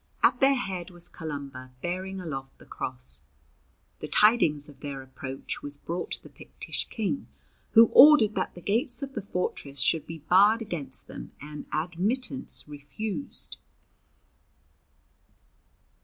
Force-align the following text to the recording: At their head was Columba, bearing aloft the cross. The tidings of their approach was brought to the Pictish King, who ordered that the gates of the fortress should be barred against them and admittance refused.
At 0.23 0.39
their 0.39 0.55
head 0.55 0.89
was 0.89 1.07
Columba, 1.07 1.69
bearing 1.83 2.19
aloft 2.19 2.57
the 2.57 2.65
cross. 2.65 3.21
The 3.99 4.07
tidings 4.07 4.67
of 4.67 4.79
their 4.79 5.03
approach 5.03 5.61
was 5.61 5.77
brought 5.77 6.09
to 6.13 6.23
the 6.23 6.29
Pictish 6.29 6.87
King, 6.89 7.27
who 7.73 7.85
ordered 7.93 8.33
that 8.33 8.55
the 8.55 8.61
gates 8.61 9.03
of 9.03 9.13
the 9.13 9.21
fortress 9.21 9.79
should 9.79 10.07
be 10.07 10.17
barred 10.17 10.59
against 10.59 11.05
them 11.05 11.33
and 11.39 11.67
admittance 11.71 12.67
refused. 12.67 13.57